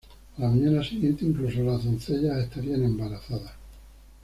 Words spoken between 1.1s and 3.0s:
incluso las doncellas estarían